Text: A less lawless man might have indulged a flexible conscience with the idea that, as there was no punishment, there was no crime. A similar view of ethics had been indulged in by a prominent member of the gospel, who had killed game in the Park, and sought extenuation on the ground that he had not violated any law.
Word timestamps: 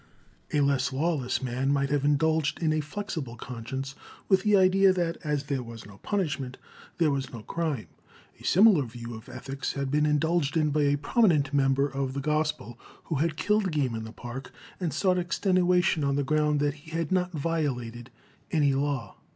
A 0.51 0.61
less 0.61 0.91
lawless 0.91 1.43
man 1.43 1.71
might 1.71 1.91
have 1.91 2.03
indulged 2.03 2.63
a 2.63 2.79
flexible 2.81 3.35
conscience 3.35 3.93
with 4.27 4.41
the 4.41 4.57
idea 4.57 4.91
that, 4.91 5.17
as 5.23 5.43
there 5.43 5.61
was 5.61 5.85
no 5.85 5.99
punishment, 5.99 6.57
there 6.97 7.11
was 7.11 7.31
no 7.31 7.43
crime. 7.43 7.85
A 8.39 8.43
similar 8.43 8.81
view 8.83 9.13
of 9.13 9.29
ethics 9.29 9.73
had 9.73 9.91
been 9.91 10.07
indulged 10.07 10.57
in 10.57 10.71
by 10.71 10.85
a 10.85 10.97
prominent 10.97 11.53
member 11.53 11.87
of 11.87 12.13
the 12.15 12.19
gospel, 12.19 12.79
who 13.03 13.17
had 13.17 13.37
killed 13.37 13.71
game 13.71 13.93
in 13.93 14.03
the 14.03 14.11
Park, 14.11 14.51
and 14.79 14.91
sought 14.91 15.19
extenuation 15.19 16.03
on 16.03 16.15
the 16.15 16.23
ground 16.23 16.59
that 16.61 16.73
he 16.73 16.89
had 16.89 17.11
not 17.11 17.31
violated 17.33 18.09
any 18.49 18.73
law. 18.73 19.17